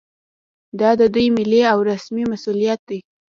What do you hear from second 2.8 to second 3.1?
دی